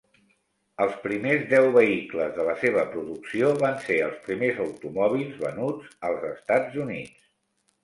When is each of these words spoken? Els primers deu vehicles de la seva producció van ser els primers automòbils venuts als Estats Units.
Els 0.85 0.93
primers 1.01 1.43
deu 1.51 1.67
vehicles 1.75 2.31
de 2.37 2.45
la 2.47 2.55
seva 2.63 2.87
producció 2.95 3.53
van 3.65 3.77
ser 3.85 3.99
els 4.07 4.17
primers 4.25 4.65
automòbils 4.67 5.39
venuts 5.47 5.95
als 6.11 6.29
Estats 6.35 6.83
Units. 6.89 7.33